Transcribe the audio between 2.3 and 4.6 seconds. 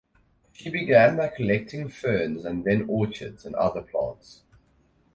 and then orchids and other plants.